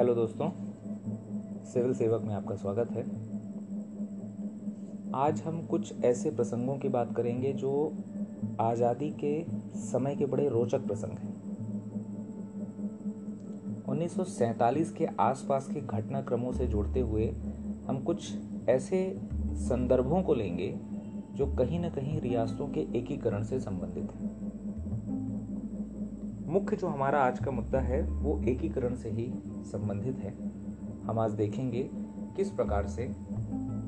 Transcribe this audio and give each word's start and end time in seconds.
Hello 0.00 0.14
दोस्तों, 0.14 0.48
civil 1.64 1.92
सेवक 1.94 2.22
में 2.22 2.34
आपका 2.34 2.54
स्वागत 2.54 2.90
है। 2.90 3.02
आज 5.14 5.42
हम 5.42 5.60
कुछ 5.66 6.04
ऐसे 6.04 6.30
प्रसंगों 6.30 6.76
की 6.78 6.88
बात 6.88 7.12
करेंगे 7.16 7.52
जो 7.52 7.72
आज़ादी 8.60 9.10
के 9.24 9.32
समय 9.80 10.16
के 10.16 10.26
बड़े 10.26 10.48
रोचक 10.48 10.86
प्रसंग 10.86 11.18
हैं। 11.18 11.34
1947 13.88 14.92
के 14.92 15.06
आसपास 15.20 15.68
के 15.68 15.80
घटनाक्रमों 15.80 16.52
से 16.52 16.66
जोड़ते 16.66 17.00
हुए 17.00 17.26
हम 17.88 18.02
कुछ 18.06 18.32
ऐसे 18.68 19.02
संदर्भों 19.60 20.22
को 20.22 20.34
लेंगे 20.34 20.74
जो 21.34 21.54
कहीं 21.56 21.80
ना 21.80 21.88
कहीं 21.88 22.20
रियासतों 22.20 22.68
के 22.68 22.86
एकीकरण 22.98 23.42
से 23.42 23.60
संबंधित 23.60 24.12
हैं। 24.12 24.29
मुख्य 26.50 26.76
जो 26.76 26.88
हमारा 26.88 27.18
आज 27.18 27.38
का 27.38 27.50
मुद्दा 27.50 27.78
है, 27.78 28.02
वो 28.02 28.40
एकीकरण 28.42 28.94
से 28.94 29.10
ही 29.10 29.32
संबंधित 29.64 30.18
है। 30.18 30.30
हम 31.02 31.18
आज 31.18 31.32
देखेंगे 31.32 31.82
किस 32.36 32.50
प्रकार 32.50 32.86
से 32.86 33.06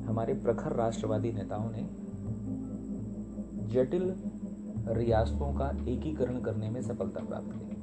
हमारे 0.07 0.33
प्रखर 0.33 0.71
राष्ट्रवादी 0.71 1.31
नेताओं 1.31 1.69
ने 1.71 1.83
जटिल 3.67 4.15
रियासतों 4.87 5.53
का 5.53 5.69
एकीकरण 5.87 6.39
करने 6.39 6.69
में 6.69 6.81
सफलता 6.81 7.23
प्राप्त 7.25 7.51
की। 7.53 7.75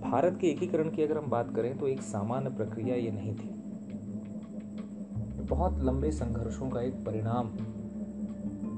भारत 0.00 0.38
के 0.40 0.46
एकीकरण 0.46 0.90
की 0.90 1.02
अगर 1.02 1.18
हम 1.18 1.30
बात 1.30 1.54
करें 1.54 1.78
तो 1.78 1.88
एक 1.88 2.02
सामान्य 2.02 2.50
प्रक्रिया 2.50 2.96
ये 2.96 3.10
नहीं 3.10 3.34
थी। 3.34 3.50
बहुत 5.44 5.82
लंबे 5.82 6.10
संघर्षों 6.10 6.70
का 6.70 6.80
एक 6.80 7.04
परिणाम 7.04 7.48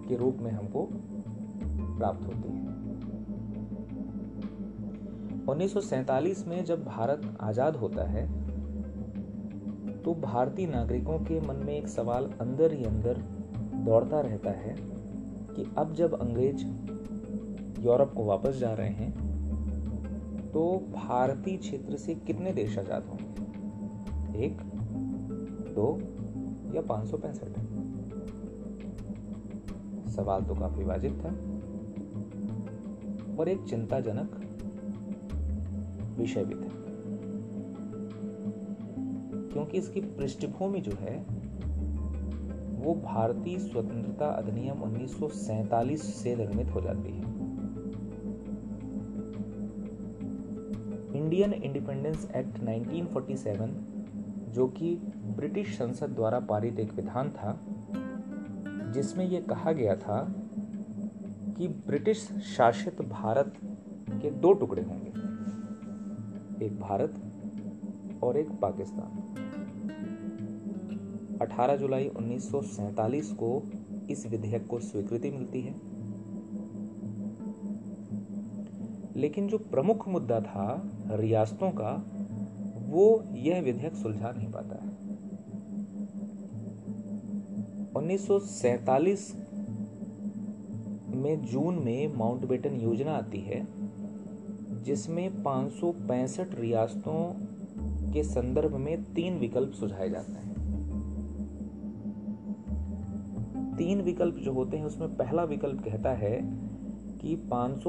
के 0.09 0.17
रूप 0.17 0.39
में 0.41 0.51
हमको 0.51 0.89
प्राप्त 1.99 2.27
होती 2.27 2.49
है। 2.49 2.62
1947 5.49 6.47
में 6.47 6.65
जब 6.65 6.85
भारत 6.85 7.37
आज़ाद 7.41 7.77
होता 7.77 8.05
है 8.05 8.27
तो 10.03 10.15
भारतीय 10.15 10.67
नागरिकों 10.67 11.19
के 11.19 11.41
मन 11.41 11.57
में 11.57 11.79
एक 11.79 11.89
सवाल 11.89 12.25
अंदर 12.41 12.73
ही 12.73 12.85
अंदर 12.85 13.19
दौड़ता 13.75 14.21
रहता 14.21 14.51
है 14.51 14.77
कि 15.55 15.75
अब 15.79 15.95
जब 15.95 16.21
अंग्रेज़ 16.21 16.65
यूरोप 17.81 18.13
को 18.13 18.25
वापस 18.25 18.57
जा 18.57 18.75
रहे 18.75 18.89
हैं 18.89 19.33
तो 20.53 20.79
भारतीय 20.93 21.57
क्षेत्र 21.57 21.97
से 21.97 22.15
कितने 22.15 22.53
देश 22.53 22.79
आज़ाद 22.79 23.05
होंगे? 23.05 24.43
एक, 24.45 24.59
दो 25.75 26.01
या 26.75 26.83
पाँच 26.83 27.09
सौ 27.09 27.17
पैंसठ? 27.17 27.49
सवाल 30.11 30.43
तो 30.43 30.55
काफ़ी 30.55 30.85
वाजिब 30.85 31.25
था 31.25 31.29
और 33.41 33.49
एक 33.49 33.63
चिंताजनक 33.63 34.42
विषय 36.23 36.45
भी 36.45 36.55
क्योंकि 39.53 39.79
इसकी 39.79 40.01
पृष्ठभूमि 40.01 40.81
जो 40.81 40.93
है, 40.93 41.17
वो 42.83 42.95
भारतीय 42.95 43.59
स्वतंत्रता 43.59 44.27
अधिनियम 44.27 44.83
1947 44.83 46.03
से 46.15 46.35
निर्मित 46.37 46.71
हो 46.71 46.81
जाती 46.81 47.13
है। 47.13 47.31
इंडियन 51.15 51.53
इंडिपेंडेंस 51.53 52.29
एक्ट 52.37 52.59
1947 52.63 53.75
जो 54.49 54.67
कि 54.69 54.95
ब्रिटिश 55.37 55.77
संसद 55.79 56.11
द्वारा 56.11 56.41
पारित 56.41 56.81
एक 56.81 56.95
विधान 56.95 57.31
था, 57.31 57.59
जिसमें 58.93 59.25
यह 59.25 59.41
कहा 59.41 59.73
गया 59.73 59.97
था 59.97 60.35
कि 61.59 61.69
ब्रिटिश 61.69 62.29
शासित 62.57 63.03
भारत 63.03 63.53
के 64.23 64.31
दो 64.31 64.53
टुकड़े 64.53 64.83
होंगे। 64.83 65.22
एक 66.63 66.81
भारत 66.81 67.15
और 68.23 68.37
एक 68.37 68.51
पाकिस्तान। 68.51 69.33
18 71.43 71.77
जुलाई 71.77 72.09
1947 72.09 73.33
को 73.33 73.63
इस 74.11 74.27
विधेयक 74.27 74.67
को 74.67 74.79
स्वीकृति 74.79 75.31
मिलती 75.31 75.61
है। 75.61 75.75
लेकिन 79.17 79.49
जो 79.49 79.59
प्रमुख 79.59 80.09
मुद्दा 80.09 80.41
था 80.41 80.91
रियासतों 81.11 81.71
का, 81.71 82.07
वो 82.89 83.25
यह 83.33 83.63
विधेयक 83.63 83.95
सुलझा 83.95 84.31
नहीं 84.31 84.51
पाता 84.53 84.85
है। 84.85 84.93
1947 87.97 89.37
में 91.09 91.45
जून 91.45 91.75
में 91.75 92.17
माउंटबेटन 92.17 92.75
योजना 92.75 93.13
आती 93.13 93.41
है। 93.41 93.82
जिसमें 94.83 95.43
पाँच 95.43 95.73
रियासतों 96.59 97.33
के 98.13 98.23
संदर्भ 98.23 98.77
में 98.77 99.03
तीन 99.03 99.39
विकल्प 99.39 99.73
सुझाए 99.73 100.11
जाते 100.11 100.33
हैं। 100.33 100.53
तीन 103.77 104.01
विकल्प 104.01 104.35
जो 104.35 104.53
होते 104.53 104.77
हैं, 104.77 104.85
उसमें 104.85 105.17
पहला 105.17 105.45
विकल्प 105.45 105.85
कहता 105.85 106.11
है 106.11 106.63
कि 107.19 107.37
पाँच 107.37 107.85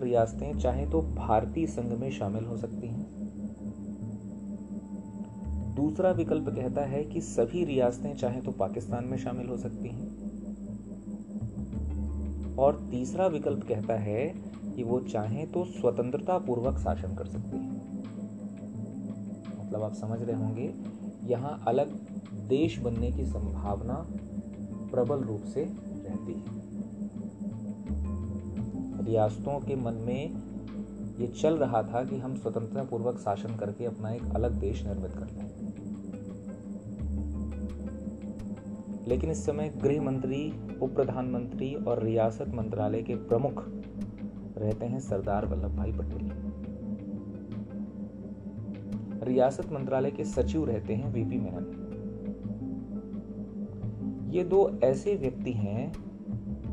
रियासतें 0.00 0.58
चाहे 0.58 0.86
तो 0.86 1.02
भारतीय 1.02 1.66
संघ 1.66 2.00
में 2.00 2.10
शामिल 2.10 2.44
हो 2.44 2.56
सकती 2.56 2.88
हैं। 2.88 3.24
दूसरा 5.74 6.10
विकल्प 6.10 6.48
कहता 6.48 6.82
है 6.82 7.04
कि 7.04 7.20
सभी 7.20 7.64
रियासतें 7.64 8.16
चाहे 8.16 8.40
तो 8.40 8.50
पाकिस्तान 8.50 9.04
में 9.04 9.18
शामिल 9.18 9.46
हो 9.46 9.56
सकती 9.56 9.88
हैं। 9.88 10.24
और 12.56 12.88
तीसरा 12.90 13.26
विकल्प 13.26 13.68
कहता 13.68 13.94
है 13.94 14.54
कि 14.76 14.82
वो 14.82 15.00
चाहें 15.00 15.46
तो 15.52 15.64
स्वतंत्रता 15.64 16.38
पूर्वक 16.38 16.78
शासन 16.78 17.14
कर 17.14 17.26
सकते 17.26 17.56
हैं। 17.56 17.72
मतलब 19.60 19.82
आप 19.82 19.94
समझ 19.94 20.22
रहे 20.22 20.36
होंगे, 20.36 20.74
यहाँ 21.24 21.62
अलग 21.66 21.92
देश 22.48 22.78
बनने 22.78 23.10
की 23.12 23.24
संभावना 23.24 24.06
प्रबल 24.90 25.20
रूप 25.20 25.44
से 25.44 25.64
रहती 25.64 26.32
है। 26.32 26.64
रियासतों 29.04 29.58
के 29.60 29.76
मन 29.76 29.94
में 29.94 30.42
ये 31.20 31.26
चल 31.26 31.56
रहा 31.56 31.82
था 31.82 32.04
कि 32.04 32.18
हम 32.18 32.34
स्वतंत्रता 32.36 32.84
पूर्वक 32.84 33.18
शासन 33.18 33.56
करके 33.56 33.84
अपना 33.84 34.10
एक 34.10 34.34
अलग 34.34 34.52
देश 34.52 34.84
निर्मित 34.86 35.12
कर 35.12 35.26
लें। 35.26 35.50
लेकिन 39.08 39.30
इस 39.30 39.46
समय 39.46 39.68
गृह 39.82 40.02
मंत्री, 40.02 40.52
उप 40.82 40.90
प्रधानमंत्री 40.90 41.74
और 41.74 42.02
रियासत 42.02 42.48
मंत्रालय 42.54 43.02
के 43.02 43.14
प्रमुख 43.14 43.64
रहते 44.64 44.86
हैं 44.86 45.00
सरदार 45.00 45.46
वल्लभ 45.46 45.76
भाई 45.76 45.92
पटेल। 45.92 46.30
रियासत 49.22 49.72
मंत्रालय 49.72 50.10
के 50.10 50.24
सचिव 50.24 50.64
रहते 50.64 50.94
हैं 50.94 51.12
वीपी 51.12 51.38
मेनन। 51.38 51.80
ये 54.30 54.44
दो 54.44 54.60
ऐसे 54.84 55.14
व्यक्ति 55.14 55.52
हैं 55.52 55.92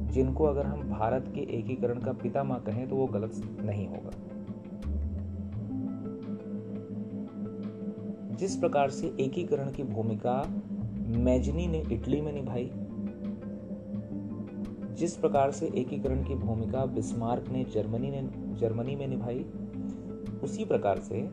जिनको 0.07 0.43
अगर 0.43 0.65
हम 0.65 0.89
भारत 0.89 1.31
के 1.35 1.41
एकीकरण 1.57 1.99
का 1.99 2.13
पिता 2.13 2.43
माँ 2.43 2.59
कहें 2.61 2.87
तो 2.89 2.95
वो 2.95 3.05
गलत 3.07 3.31
नहीं 3.61 3.87
होगा। 3.87 4.11
जिस 8.35 8.55
प्रकार 8.55 8.89
से 8.89 9.07
एकीकरण 9.19 9.71
की 9.71 9.83
भूमिका 9.83 10.35
मैजनी 11.17 11.67
ने 11.67 11.83
इटली 11.91 12.21
में 12.21 12.33
निभाई 12.33 12.71
जिस 15.01 15.17
प्रकार 15.17 15.51
से 15.51 15.65
एकीकरण 15.67 16.23
की 16.23 16.35
भूमिका 16.35 16.85
बिस्मार्क 16.85 17.49
ने 17.49 17.63
जर्मनी 17.63 18.11
ने, 18.11 18.29
जर्मनी 18.59 18.95
में 18.95 19.07
निभाई, 19.07 19.45
उसी 20.43 20.65
प्रकार 20.65 20.99
से 20.99 21.29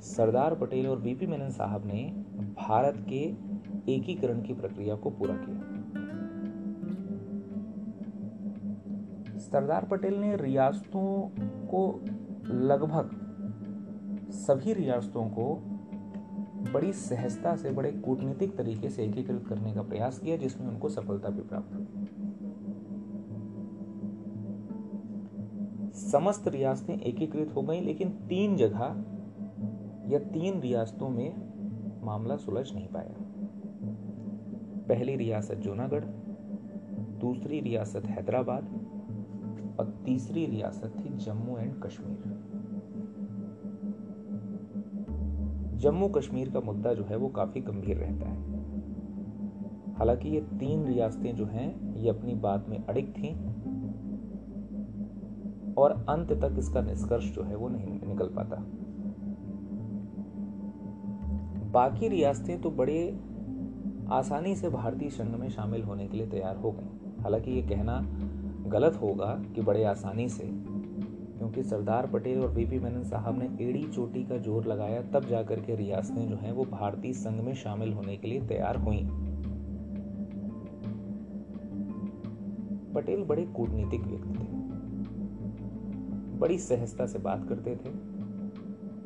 सरदार 0.00 0.54
पटेल 0.54 0.86
और 0.86 1.00
बीपी 1.00 1.26
मेनन 1.26 1.50
साहब 1.50 1.86
ने 1.86 2.02
भारत 2.58 3.06
के 3.08 3.22
एकीकरण 3.94 4.42
की 4.42 4.54
प्रक्रिया 4.54 4.94
को 4.94 5.10
पूरा 5.10 5.34
किया। 5.34 5.58
सरदार 9.38 9.84
पटेल 9.84 10.14
ने 10.14 10.36
रियासतों 10.36 11.28
को 11.66 12.00
लगभग 12.46 13.10
सभी 14.30 14.72
रियासतों 14.72 15.24
को 15.24 15.54
बड़ी 16.72 16.92
सहजता 16.92 17.56
से, 17.56 17.70
बड़े 17.70 17.92
कूटनीतिक 17.92 18.56
तरीके 18.56 18.88
से 18.88 19.04
एकीकृत 19.04 19.46
करने 19.48 19.74
का 19.74 19.82
प्रयास 19.82 20.18
किया, 20.18 20.36
जिसमें 20.36 20.68
उनको 20.68 20.88
सफलता 20.88 21.28
भी 21.28 21.42
प्राप्त 21.42 21.74
हुई। 21.74 21.86
समस्त 26.12 26.48
रियासतें 26.48 27.00
एकीकृत 27.00 27.54
हो 27.54 27.62
गई, 27.62 27.80
लेकिन 27.80 28.08
तीन 28.08 28.56
जगह 28.56 29.04
या 30.08 30.18
तीन 30.18 30.60
रियासतों 30.60 31.08
में 31.08 31.48
मामला 32.04 32.36
सुलझ 32.36 32.74
नहीं 32.74 32.88
पाया। 32.88 33.14
पहली 34.88 35.16
रियासत 35.16 35.54
जूनागढ़, 35.54 36.04
दूसरी 37.20 37.60
रियासत 37.60 38.02
हैदराबाद 38.06 38.64
और 39.80 40.02
तीसरी 40.04 40.46
रियासत 40.46 40.92
थी 40.98 41.08
जम्मू 41.16 41.58
एंड 41.58 41.82
कश्मीर। 41.82 42.48
जम्मू 45.74 46.08
कश्मीर 46.08 46.50
का 46.50 46.60
मुद्दा 46.60 46.94
जो 46.94 47.04
है 47.04 47.16
वो 47.16 47.28
काफ़ी 47.28 47.60
गंभीर 47.60 47.96
रहता 47.96 48.28
है। 48.28 48.58
हालाँकि 49.94 50.28
ये 50.28 50.40
तीन 50.40 50.86
रियासतें 50.86 51.36
जो 51.36 51.46
हैं, 51.46 51.94
ये 51.94 52.10
अपनी 52.10 52.34
बात 52.34 52.68
में 52.68 52.84
अड़िग 52.84 53.10
थीं। 53.10 53.47
और 55.78 55.92
अंत 56.08 56.32
तक 56.34 56.56
इसका 56.58 56.80
निष्कर्ष 56.82 57.30
जो 57.32 57.42
है 57.42 57.56
वो 57.56 57.68
नहीं 57.68 57.98
निकल 58.02 58.28
पाता। 58.36 58.56
बाकी 61.70 62.08
रियासतें 62.08 62.60
तो 62.60 62.70
बड़े 62.70 63.00
आसानी 64.12 64.54
से 64.56 64.68
भारतीय 64.68 65.10
संघ 65.10 65.34
में 65.36 65.48
शामिल 65.48 65.82
होने 65.82 66.06
के 66.08 66.16
लिए 66.16 66.26
तैयार 66.26 66.56
हो 66.56 66.70
गई। 66.72 67.22
हालाँकि 67.22 67.50
ये 67.50 67.62
कहना 67.62 68.00
गलत 68.68 68.98
होगा 69.02 69.26
कि 69.54 69.60
बड़े 69.60 69.84
आसानी 69.84 70.28
से, 70.28 70.44
क्योंकि 71.38 71.62
सरदार 71.62 72.06
पटेल 72.06 72.40
और 72.40 72.50
वीपी 72.50 72.78
मेनन 72.78 73.02
साहब 73.04 73.38
ने 73.38 73.46
एड़ी 73.64 73.82
चोटी 73.84 74.24
का 74.24 74.38
ज़ोर 74.38 74.66
लगाया, 74.66 75.02
तब 75.12 75.26
जाकर 75.26 75.60
के 75.60 75.76
रियासतें 75.76 76.28
जो 76.28 76.36
हैं 76.36 76.52
वो 76.52 76.64
भारतीय 76.64 77.12
संघ 77.12 77.40
में 77.40 77.54
शामिल 77.54 77.92
होने 77.92 78.16
के 78.16 78.28
लिए 78.28 78.40
तैयार 78.40 78.76
हुई। 78.76 79.08
पटेल 82.94 83.24
बड़े 83.24 83.44
कूटनीतिक 83.46 84.02
व्यक्ति 84.02 84.38
थे। 84.38 84.57
बड़ी 86.38 86.58
सहजता 86.58 87.06
से 87.06 87.18
बात 87.18 87.48
करते 87.48 87.74
थे, 87.76 87.90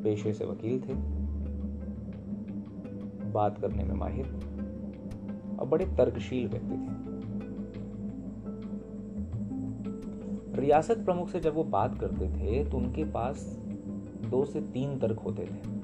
पेशे 0.03 0.33
से 0.33 0.45
वकील 0.45 0.81
थे, 0.81 0.95
बात 3.33 3.59
करने 3.59 3.85
में 3.85 3.95
माहिर 3.95 4.27
और 5.61 5.67
बड़े 5.67 5.85
तर्कशील 5.97 6.49
व्यक्ति 6.49 6.77
थे। 6.77 7.01
रियासत 10.57 11.05
प्रमुख 11.05 11.29
से 11.29 11.41
जब 11.41 11.55
वो 11.55 11.65
बात 11.65 11.99
करते 12.01 12.29
थे 12.29 12.65
तो 12.65 12.77
उनके 12.77 13.05
पास 13.05 13.45
दो 14.31 14.45
से 14.45 14.61
तीन 14.61 14.99
तर्क 14.99 15.19
होते 15.19 15.43
थे। 15.43 15.82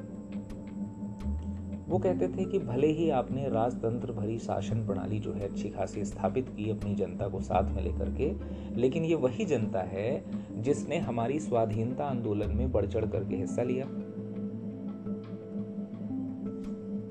वो 1.89 1.99
कहते 1.99 2.29
थे 2.29 2.45
कि 2.45 2.59
भले 2.59 2.87
ही 2.87 3.11
आपने 3.11 3.49
राजतंत्र 3.49 4.13
भरी 4.13 4.39
शासन 4.39 4.87
प्रणाली 4.87 5.19
जो 5.19 5.33
है 5.33 5.49
अच्छी 5.49 5.69
खासी 5.69 6.05
स्थापित 6.05 6.49
की 6.49 6.71
अपनी 6.71 6.95
जनता 6.95 7.29
को 7.29 7.41
साथ 7.41 7.75
में 7.75 7.83
लेकर 7.83 8.11
के, 8.11 8.33
लेकिन 8.81 9.05
ये 9.05 9.15
वही 9.15 9.45
जनता 9.45 9.81
है 9.81 10.25
जिसने 10.63 10.99
हमारी 10.99 11.39
स्वाधीनता 11.41 12.05
आंदोलन 12.05 12.51
में 12.51 12.73
बढ़ 12.73 12.87
चढ़ 12.87 13.07
करके 13.07 13.37
हिस्सा 13.37 13.63
लिया। 13.63 13.87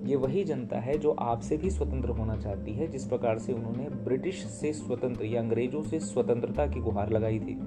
ये 0.08 0.16
वही 0.16 0.44
जनता 0.44 0.80
है 0.80 0.98
जो 0.98 1.12
आपसे 1.12 1.58
भी 1.58 1.70
स्वतंत्र 1.70 2.10
होना 2.10 2.38
चाहती 2.38 2.74
है, 2.74 2.88
जिस 2.88 3.06
प्रकार 3.06 3.40
से 3.40 3.54
उन्होंने 3.54 3.90
ब्रिटिश 3.90 4.46
से 4.46 4.74
स्वतंत्र 4.74 5.26
या 5.26 5.42
अंग्रेज़ों 5.42 5.84
से 5.84 6.00
स्वतंत्रता 6.00 6.68
की 6.68 6.80
गुहार 6.80 7.10
लगाई 7.10 7.40
थी। 7.40 7.60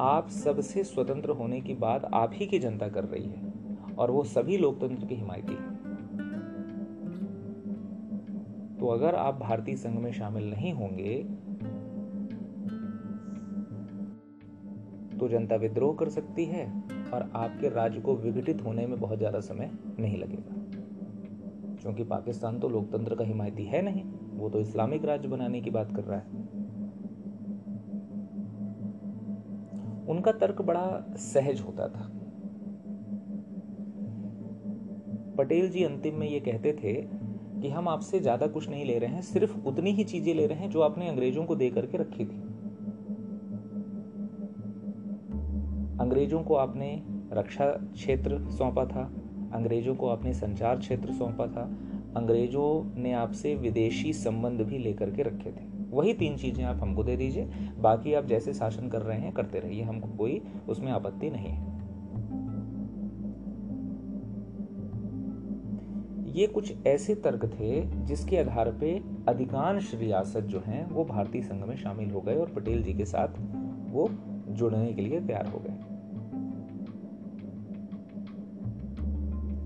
आप 0.00 0.28
सबसे 0.30 0.82
स्वतंत्र 0.84 1.30
होने 1.30 1.60
की 1.60 1.74
बात 1.74 2.04
आप 2.14 2.30
ही 2.34 2.46
की 2.46 2.58
जनता 2.58 2.88
कर 2.88 3.04
रही 3.04 3.28
है, 3.28 3.52
और 3.98 4.10
वो 4.10 4.22
सभी 4.24 4.56
लोकतंत्र 4.56 5.06
की 5.06 5.14
हिमायती 5.14 5.52
है। 5.52 5.76
तो 8.78 8.88
अगर 8.88 9.14
आप 9.14 9.38
भारतीय 9.40 9.76
संघ 9.76 9.98
में 9.98 10.12
शामिल 10.12 10.50
नहीं 10.50 10.72
होंगे 10.72 11.16
तो 15.18 15.28
जनता 15.28 15.56
विद्रोह 15.56 15.94
कर 15.96 16.08
सकती 16.08 16.44
है, 16.44 16.66
और 17.14 17.30
आपके 17.36 17.68
राज्य 17.68 18.00
को 18.00 18.14
विघटित 18.16 18.64
होने 18.64 18.86
में 18.86 18.98
बहुत 19.00 19.18
ज़्यादा 19.18 19.40
समय 19.40 19.70
नहीं 19.98 20.18
लगेगा। 20.18 20.54
क्योंकि 21.82 22.04
पाकिस्तान 22.04 22.58
तो 22.60 22.68
लोकतंत्र 22.68 23.14
का 23.14 23.24
हिमायती 23.24 23.64
है 23.64 23.82
नहीं, 23.82 24.04
वो 24.32 24.50
तो 24.50 24.60
इस्लामिक 24.60 25.04
राज्य 25.04 25.28
बनाने 25.28 25.60
की 25.60 25.70
बात 25.70 25.94
कर 25.96 26.04
रहा 26.04 26.18
है। 26.18 26.47
उनका 30.08 30.32
तर्क 30.32 30.62
बड़ा 30.62 31.14
सहज 31.16 31.60
होता 31.60 31.88
था। 31.88 32.10
पटेल 35.38 35.68
जी 35.70 35.84
अंतिम 35.84 36.14
में 36.14 36.28
ये 36.28 36.40
कहते 36.40 36.72
थे 36.72 36.94
कि 37.60 37.68
हम 37.68 37.88
आपसे 37.88 38.20
ज़्यादा 38.20 38.46
कुछ 38.46 38.68
नहीं 38.68 38.84
ले 38.84 38.98
रहे 38.98 39.10
हैं, 39.10 39.22
सिर्फ़ 39.22 39.56
उतनी 39.66 39.92
ही 39.92 40.04
चीज़ें 40.04 40.34
ले 40.34 40.46
रहे 40.46 40.58
हैं 40.58 40.70
जो 40.70 40.80
आपने 40.80 41.08
अंग्रेज़ों 41.08 41.44
को 41.44 41.56
दे 41.56 41.70
करके 41.70 41.98
रखी 41.98 42.24
थी। 42.24 42.40
अंग्रेज़ों 46.00 46.42
को 46.42 46.54
आपने 46.54 46.90
रक्षा 47.32 47.66
क्षेत्र 47.66 48.38
सौंपा 48.50 48.84
था, 48.84 49.02
अंग्रेज़ों 49.54 49.94
को 49.94 50.08
आपने 50.08 50.34
संचार 50.34 50.78
क्षेत्र 50.78 51.12
सौंपा 51.12 51.46
था, 51.46 51.62
अंग्रेज़ों 52.16 53.02
ने 53.02 53.12
आपसे 53.12 53.54
विदेशी 53.54 54.12
संबंध 54.12 54.60
भी 54.60 54.78
लेकर 54.78 55.10
के 55.10 55.22
रखे 55.22 55.50
थे। 55.50 55.77
वही 55.90 56.14
तीन 56.14 56.36
चीज़ें 56.36 56.64
आप 56.64 56.76
हमको 56.76 57.04
दे 57.04 57.16
दीजिए। 57.16 57.50
बाकी 57.78 58.14
आप 58.14 58.24
जैसे 58.24 58.54
शासन 58.54 58.88
कर 58.88 59.02
रहे 59.02 59.18
हैं, 59.18 59.32
करते 59.32 59.58
रहिए। 59.58 59.82
हमको 59.82 60.08
कोई 60.08 60.42
उसमें 60.68 60.92
आपत्ति 60.92 61.30
नहीं 61.30 61.48
है। 61.48 61.78
ये 66.28 66.46
कुछ 66.46 66.86
ऐसे 66.86 67.14
तर्क 67.14 67.44
थे 67.44 68.04
जिसके 68.04 68.36
आधार 68.36 68.72
पे 68.72 69.02
अधिकांश 69.28 69.94
रियासत 69.94 70.40
जो 70.40 70.60
हैं, 70.60 70.90
वो 70.90 71.04
भारतीय 71.04 71.42
संघ 71.42 71.64
में 71.64 71.76
शामिल 71.76 72.10
हो 72.10 72.20
गए 72.20 72.34
और 72.34 72.48
पटेल 72.48 72.82
जी 72.82 72.94
के 72.94 73.04
साथ 73.04 73.28
वो 73.90 74.08
जुड़ने 74.48 74.92
के 74.92 75.02
लिए 75.02 75.20
तैयार 75.20 75.46
हो 75.46 75.58
गए। 75.58 75.74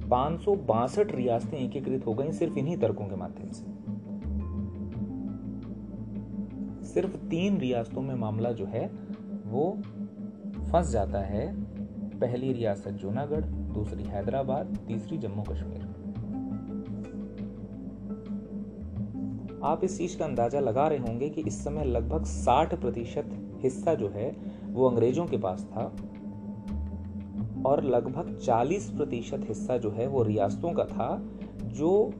पाँच 0.08 1.14
रियासतें 1.14 1.58
एकीकृत 1.58 2.06
हो 2.06 2.14
गई 2.14 2.32
सिर्फ़ 2.32 2.58
इन्हीं 2.58 2.76
तर्कों 2.76 3.06
के 3.06 3.16
माध्यम 3.16 3.48
से। 3.48 3.91
सिर्फ़ 6.94 7.16
तीन 7.16 7.58
रियासतों 7.58 8.02
में 8.02 8.14
मामला 8.14 8.52
जो 8.52 8.66
है, 8.66 8.90
वो 9.46 9.78
फंस 10.72 10.90
जाता 10.90 11.18
है। 11.18 11.64
पहली 12.20 12.52
रियासत 12.52 12.90
जूनागढ़, 12.90 13.44
दूसरी 13.44 14.02
हैदराबाद, 14.02 14.78
तीसरी 14.88 15.18
जम्मू 15.18 15.42
कश्मीर। 15.42 15.92
आप 19.64 19.84
इस 19.84 19.98
चीज़ 19.98 20.18
का 20.18 20.24
अंदाज़ा 20.24 20.60
लगा 20.60 20.88
रहे 20.88 20.98
होंगे 20.98 21.28
कि 21.28 21.40
इस 21.40 21.64
समय 21.64 21.84
लगभग 21.84 22.24
60 22.24 22.74
प्रतिशत 22.74 23.30
हिस्सा 23.58 23.94
जो 23.94 24.08
है, 24.08 24.36
वो 24.66 24.88
अंग्रेज़ों 24.88 25.26
के 25.26 25.36
पास 25.36 25.64
था 25.64 25.96
और 27.66 27.84
लगभग 27.84 28.38
40 28.38 28.90
प्रतिशत 28.90 29.40
हिस्सा 29.48 29.76
जो 29.76 29.90
है, 29.90 30.06
वो 30.06 30.22
रियासतों 30.22 30.72
का 30.72 30.84
था, 30.84 31.22
जो 31.62 32.12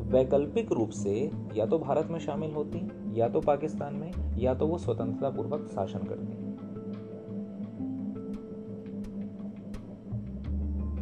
वैकल्पिक 0.00 0.72
रूप 0.72 0.90
से 0.90 1.30
या 1.54 1.66
तो 1.66 1.78
भारत 1.78 2.06
में 2.06 2.18
शामिल 2.18 2.50
होती 2.50 2.78
या 3.14 3.28
तो 3.28 3.40
पाकिस्तान 3.40 3.94
में, 3.94 4.12
या 4.38 4.54
तो 4.54 4.66
वो 4.66 4.78
स्वतंत्रता 4.78 5.30
पूर्वक 5.30 5.68
शासन 5.74 5.98
करती 5.98 6.32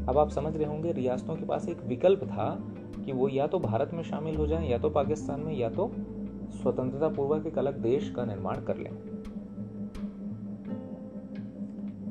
अब 0.09 0.19
आप 0.19 0.29
समझ 0.29 0.57
रहे 0.57 0.67
होंगे, 0.67 0.93
रियासतों 0.93 1.37
के 1.37 1.45
पास 1.45 1.69
एक 1.69 1.83
विकल्प 1.83 2.25
था 2.25 2.65
कि 3.05 3.13
वो 3.13 3.29
या 3.29 3.47
तो 3.47 3.59
भारत 3.59 3.91
में 3.95 4.03
शामिल 4.03 4.37
हो 4.37 4.47
जाएँ, 4.47 4.71
या 4.71 4.79
तो 4.79 4.91
पाकिस्तान 4.91 5.41
में, 5.41 5.55
या 5.57 5.69
तो 5.71 5.91
स्वतंत्रता 6.63 7.09
पूर्वक 7.09 7.47
एक 7.47 7.59
अलग 7.59 7.79
देश 7.79 8.11
का 8.11 8.25
निर्माण 8.25 8.61
कर 8.61 8.77
लें। 8.77 8.91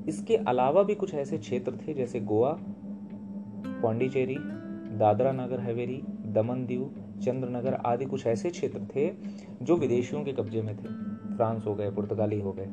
इसके 0.07 0.35
अलावा 0.35 0.83
भी 0.83 0.95
कुछ 0.95 1.13
ऐसे 1.13 1.37
क्षेत्र 1.37 1.71
थे, 1.71 1.93
जैसे 1.93 2.19
गोवा, 2.19 2.57
पौंडीचेरी, 3.67 4.37
दादरा 4.97 5.31
नगर 5.31 5.59
हवेली, 5.59 6.03
दमन 6.25 6.65
दीव 6.65 6.91
चंद्रनगर 7.21 7.73
आदि 7.73 8.05
कुछ 8.05 8.27
ऐसे 8.27 8.49
क्षेत्र 8.49 8.87
थे 8.95 9.11
जो 9.61 9.77
विदेशियों 9.77 10.23
के 10.23 10.33
कब्जे 10.33 10.61
में 10.61 10.77
थे। 10.77 10.87
फ्रांस 11.35 11.65
हो 11.65 11.75
गए, 11.75 11.91
पुर्तगाली 11.91 12.39
हो 12.41 12.51
गए। 12.51 12.69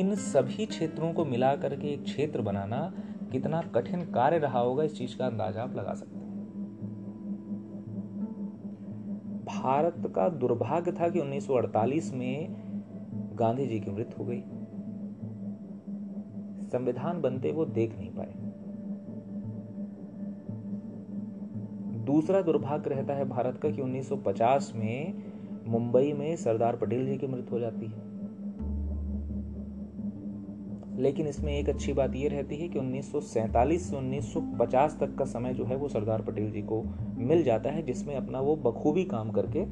इन 0.00 0.14
सभी 0.14 0.66
क्षेत्रों 0.66 1.12
को 1.12 1.24
मिला 1.24 1.56
करके 1.56 1.88
एक 1.88 2.04
क्षेत्र 2.04 2.40
बनाना 2.40 2.94
कितना 3.32 3.62
कठिन 3.62 4.00
कार्य 4.00 4.38
रहा 4.38 4.58
होगा, 4.58 4.84
इस 4.84 4.98
चीज़ 4.98 5.16
का 5.16 5.26
अंदाज़ा 5.26 5.62
आप 5.62 5.76
लगा 5.76 5.94
सकते 5.94 6.18
हैं। 6.18 6.22
भारत 9.44 10.12
का 10.14 10.28
दुर्भाग्य 10.28 10.92
था 10.92 11.08
कि 11.08 11.18
1948 11.20 12.12
में 12.14 12.54
गांधी 13.34 13.66
जी 13.66 13.80
की 13.80 13.90
मृत्यु 13.90 14.24
हो 14.24 14.24
गई। 14.24 14.42
संविधान 16.68 17.20
बनते 17.20 17.52
वो 17.52 17.64
देख 17.64 17.98
नहीं 17.98 18.10
पाए। 18.10 18.41
दूसरा 22.12 22.42
दुर्भाग्य 22.42 22.90
रहता 22.90 23.14
है 23.14 23.24
भारत 23.24 23.58
का 23.58 23.70
कि 23.70 23.82
1950 23.82 24.72
में 24.76 25.14
मुंबई 25.66 26.12
में 26.12 26.36
सरदार 26.36 26.76
पटेल 26.76 27.06
जी 27.06 27.16
की 27.16 27.26
मृत्यु 27.26 27.50
हो 27.50 27.58
जाती 27.58 27.86
है। 27.86 28.12
लेकिन 30.98 31.26
इसमें 31.26 31.58
एक 31.58 31.68
अच्छी 31.68 31.92
बात 31.92 32.14
यह 32.14 32.28
रहती 32.28 32.56
है 32.56 32.68
कि 32.68 32.78
1947 32.78 33.90
से 33.90 33.96
1950 33.96 34.98
तक 35.00 35.14
का 35.14 35.24
समय 35.24 35.54
जो 35.54 35.64
है 35.64 35.76
वो 35.76 35.88
सरदार 35.88 36.22
पटेल 36.22 36.50
जी 36.50 36.62
को 36.62 36.84
मिल 37.16 37.42
जाता 37.42 37.70
है, 37.70 37.82
जिसमें 37.82 38.16
अपना 38.16 38.40
वो 38.40 38.56
बखूबी 38.56 39.04
काम 39.04 39.30
करके 39.30 39.66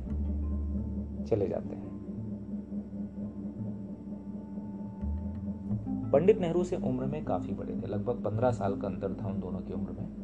चले 1.25 1.49
जाते 1.49 1.77
हैं। 1.77 1.91
पंडित 6.11 6.41
नेहरू 6.41 6.65
से 6.65 6.77
उम्र 6.77 7.07
में 7.07 7.25
काफ़ी 7.25 7.53
बड़े 7.53 7.77
थे, 7.83 7.87
लगभग 7.87 8.25
पंद्रह 8.25 8.51
साल 8.51 8.77
का 8.77 8.89
अंतर 8.89 9.17
था 9.23 9.29
उन 9.29 9.41
दोनों 9.41 9.59
की 9.59 9.73
उम्र 9.73 9.91
में। 9.91 10.20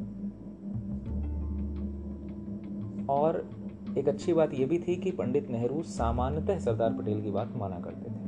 और 3.08 3.50
एक 3.98 4.08
अच्छी 4.08 4.32
बात 4.32 4.54
यह 4.54 4.66
भी 4.66 4.78
थी 4.78 4.96
कि 4.96 5.10
पंडित 5.10 5.50
नेहरू 5.50 5.82
सामान्यतः 5.82 6.58
सरदार 6.58 6.92
पटेल 6.92 7.22
की 7.22 7.30
बात 7.30 7.52
माना 7.56 7.80
करते 7.80 8.10
थे। 8.10 8.26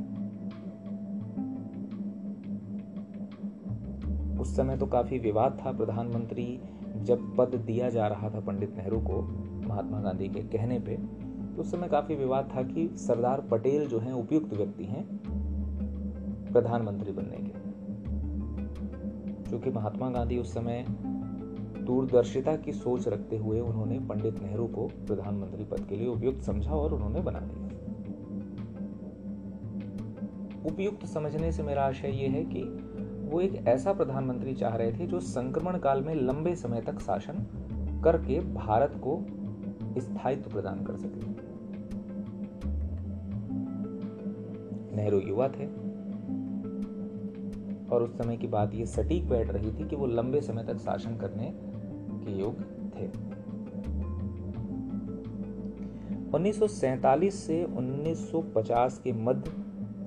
उस 4.39 4.55
समय 4.55 4.77
तो 4.77 4.85
काफ़ी 4.85 5.19
विवाद 5.19 5.57
था 5.65 5.71
प्रधानमंत्री, 5.71 6.59
जब 6.97 7.35
पद 7.37 7.55
दिया 7.55 7.89
जा 7.89 8.07
रहा 8.07 8.29
था 8.29 8.39
पंडित 8.39 8.75
नेहरू 8.77 8.99
को 8.99 9.21
महात्मा 9.67 10.01
गांधी 10.01 10.27
के 10.27 10.41
कहने 10.41 10.79
पे 10.79 10.97
तो 11.55 11.61
उस 11.61 11.71
समय 11.71 11.87
काफ़ी 11.87 12.15
विवाद 12.15 12.49
था 12.55 12.61
कि 12.61 12.87
सरदार 12.97 13.41
पटेल 13.41 13.87
जो 13.87 13.99
हैं 13.99 14.13
उपयुक्त 14.13 14.53
व्यक्ति 14.53 14.85
हैं 14.85 15.03
प्रधानमंत्री 16.53 17.11
बनने 17.11 17.37
के। 17.37 17.69
क्योंकि 19.49 19.69
महात्मा 19.69 20.09
गांधी 20.09 20.37
उस 20.37 20.53
समय 20.53 20.85
दूरदर्शिता 21.89 22.55
की 22.55 22.71
सोच 22.71 23.07
रखते 23.07 23.37
हुए 23.37 23.59
उन्होंने 23.59 23.99
पंडित 23.99 24.41
नेहरू 24.41 24.67
को 24.67 24.87
प्रधानमंत्री 25.07 25.63
पद 25.63 25.85
के 25.89 25.95
लिए 25.95 26.07
उपयुक्त 26.07 26.41
समझा 26.41 26.71
और 26.71 26.93
उन्होंने 26.93 27.21
बना 27.21 27.39
दिया। 27.39 27.67
उपयुक्त 30.65 31.05
समझने 31.05 31.51
से 31.51 31.63
मेरा 31.63 31.83
आशय 31.83 32.07
यह 32.07 32.31
है 32.31 32.43
कि 32.45 32.61
वो 33.31 33.39
एक 33.41 33.55
ऐसा 33.67 33.93
प्रधानमंत्री 33.93 34.53
चाह 34.53 34.75
रहे 34.75 34.91
थे 34.91 35.07
जो 35.07 35.19
संक्रमण 35.19 35.77
काल 35.77 36.01
में 36.01 36.13
लंबे 36.15 36.55
समय 36.55 36.81
तक 36.81 36.99
शासन 36.99 38.01
करके 38.03 38.39
भारत 38.53 38.93
को 39.07 39.17
स्थायित्व 40.01 40.51
प्रदान 40.51 40.83
कर 40.83 40.95
सके। 40.95 41.27
नेहरू 44.95 45.19
युवा 45.19 45.47
थे 45.47 45.65
और 47.87 48.03
उस 48.03 48.17
समय 48.17 48.37
की 48.37 48.47
बात 48.47 48.73
ये 48.75 48.85
सटीक 48.85 49.29
बैठ 49.29 49.49
रही 49.49 49.71
थी 49.71 49.87
कि 49.87 49.95
वो 49.95 50.05
लंबे 50.05 50.41
समय 50.41 50.63
तक 50.63 50.77
शासन 50.77 51.17
करने 51.17 51.53
के 52.29 52.39
योग्य 52.39 52.63
थे। 52.63 53.29
1947 56.33 57.47
से 57.47 57.63
1950 57.63 59.01
के 59.03 59.13
मध्य, 59.13 59.51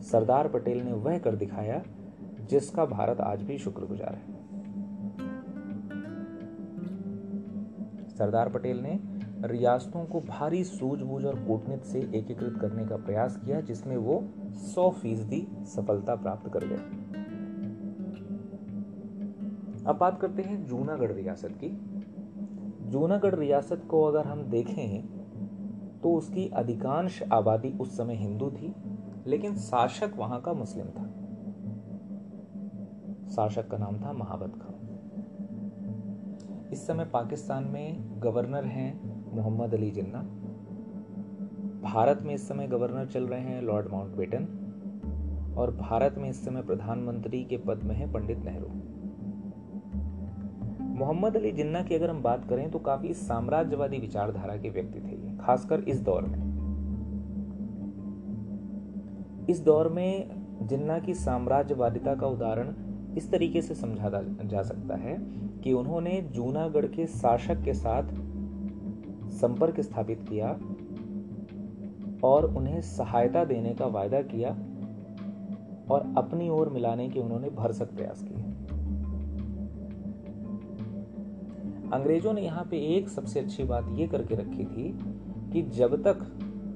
सरदार 0.03 0.49
पटेल 0.49 0.83
ने 0.83 0.93
वह 0.93 1.19
कर 1.19 1.37
दिखाया, 1.37 1.83
जिसका 2.51 2.85
भारत 2.85 3.21
आज 3.21 3.43
भी 3.43 3.59
शुक्रगुजार 3.59 4.15
है। 4.15 4.33
सरदार 8.09 8.49
पटेल 8.49 8.81
ने 8.81 9.01
रियासतों 9.45 10.05
को 10.05 10.21
भारी 10.21 10.65
सूझबूझ 10.65 11.25
और 11.25 11.35
कूटनीति 11.35 11.89
से 11.89 11.99
एकीकृत 11.99 12.59
करने 12.61 12.87
का 12.87 12.97
प्रयास 12.97 13.37
किया, 13.37 13.61
जिसमें 13.61 13.97
वो 13.97 14.25
100 14.53 14.91
फ़ीसदी 14.91 15.49
सफलता 15.65 16.15
प्राप्त 16.15 16.53
कर 16.53 16.65
गए। 16.65 17.13
अब 19.87 19.97
बात 19.97 20.21
करते 20.21 20.43
हैं 20.43 20.67
जूनागढ़ 20.67 21.13
रियासत 21.13 21.49
की। 21.49 21.92
जूनागढ़ 22.93 23.35
रियासत 23.35 23.83
को 23.91 24.03
अगर 24.05 24.27
हम 24.27 24.43
देखें 24.51 25.03
तो 26.01 26.15
उसकी 26.15 26.47
अधिकांश 26.55 27.23
आबादी 27.33 27.71
उस 27.81 27.97
समय 27.97 28.15
हिंदू 28.15 28.51
थी, 28.51 28.75
लेकिन 29.27 29.57
शासक 29.57 30.17
वहाँ 30.17 30.41
का 30.41 30.53
मुस्लिम 30.53 30.87
था। 30.89 31.07
शासक 33.31 33.69
का 33.69 33.79
नाम 33.79 34.01
था 34.01 34.13
महाबत 34.13 34.55
खान 34.57 34.71
इस 36.73 36.87
समय 36.87 37.05
पाकिस्तान 37.05 37.65
में 37.65 38.21
गवर्नर 38.23 38.65
हैं 38.65 38.91
मोहम्मद 39.35 39.75
अली 39.75 39.91
जिन्ना। 39.91 40.23
भारत 41.83 42.23
में 42.23 42.35
इस 42.35 42.49
समय 42.49 42.67
गवर्नर 42.67 43.07
चल 43.07 43.27
रहे 43.27 43.41
हैं 43.41 43.63
लॉर्ड 43.63 43.89
माउंटबेटन। 43.93 44.47
और 45.59 45.71
भारत 45.77 46.15
में 46.19 46.29
इस 46.31 46.45
समय 46.45 46.63
प्रधानमंत्री 46.63 47.43
के 47.45 47.57
पद 47.57 47.83
में 47.83 47.95
है 47.95 48.13
पंडित 48.13 48.39
नेहरू। 48.39 48.69
मोहम्मद 51.03 51.37
अली 51.37 51.53
जिन्ना 51.53 51.83
की 51.83 51.95
अगर 51.95 52.11
हम 52.11 52.23
बात 52.23 52.45
करें 52.49 52.71
तो 52.71 52.79
काफ़ी 52.79 53.15
साम्राज्यवादी 53.15 53.99
विचारधारा 53.99 54.57
के 54.57 54.71
व्यक्ति 54.71 55.01
थे 55.01 55.37
खासकर 55.39 55.81
इस 55.89 56.01
दौर 56.01 56.23
में। 56.23 56.39
इस 59.51 59.61
दौर 59.61 59.89
में 59.89 60.67
जिन्ना 60.69 60.99
की 60.99 61.15
साम्राज्यवादिता 61.15 62.15
का 62.15 62.27
उदाहरण 62.27 62.75
इस 63.17 63.31
तरीके 63.31 63.63
से 63.63 63.75
समझा 63.75 64.11
जा 64.45 64.63
सकता 64.63 64.97
है 64.97 65.17
कि 65.65 65.73
उन्होंने 65.73 66.21
जूनागढ़ 66.33 66.87
के 66.87 67.07
शासक 67.07 67.63
के 67.65 67.75
साथ 67.75 68.15
संपर्क 69.33 69.81
स्थापित 69.81 70.25
किया 70.29 70.49
और 72.25 72.45
उन्हें 72.57 72.81
सहायता 72.81 73.45
देने 73.45 73.75
का 73.75 73.87
वायदा 73.87 74.23
किया 74.23 74.51
और 75.91 76.13
अपनी 76.17 76.49
ओर 76.51 76.69
मिलाने 76.69 77.09
के 77.09 77.21
उन्होंने 77.21 77.51
भरसक 77.51 77.95
प्रयास 77.97 78.23
किए। 78.23 78.52
अंग्रेज़ों 81.93 82.33
ने 82.33 82.43
यहाँ 82.43 82.65
पे 82.65 82.97
एक 82.97 83.09
सबसे 83.09 83.41
अच्छी 83.41 83.65
बात 83.65 83.87
यह 83.89 84.07
करके 84.07 84.35
रखी 84.35 84.65
थी 84.65 84.99
कि 85.53 85.63
जब 85.63 86.03
तक 86.03 86.15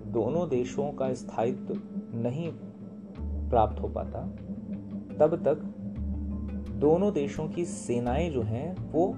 दोनों 0.06 0.48
देशों 0.48 0.92
का 0.92 1.14
स्थायित्व 1.14 1.80
नहीं 2.14 2.52
प्राप्त 3.50 3.82
हो 3.82 3.88
पाता, 3.88 4.20
तब 5.16 5.36
तक 5.36 5.54
दोनों 6.70 7.12
देशों 7.12 7.48
की 7.48 7.64
सेनाएँ 7.64 8.30
जो 8.30 8.42
हैं, 8.42 8.92
वो 8.92 9.16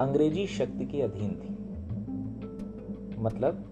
अंग्रेज़ी 0.00 0.46
शक्ति 0.46 0.86
के 0.86 1.02
अधीन 1.02 1.30
थी। 1.30 1.54
मतलब 3.22 3.64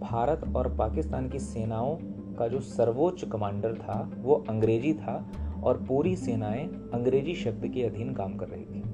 भारत 0.00 0.56
और 0.56 0.76
पाकिस्तान 0.76 1.28
की 1.28 1.38
सेनाओं 1.38 1.96
का 2.34 2.48
जो 2.48 2.60
सर्वोच्च 2.60 3.24
कमांडर 3.24 3.74
था, 3.74 4.10
वो 4.16 4.44
अंग्रेज़ी 4.48 4.94
था 4.94 5.32
और 5.64 5.84
पूरी 5.88 6.16
सेनाएँ 6.16 6.66
अंग्रेज़ी 6.94 7.34
शक्ति 7.34 7.68
के 7.68 7.82
अधीन 7.82 8.14
काम 8.14 8.36
कर 8.36 8.48
रही 8.48 8.64
थी। 8.64 8.89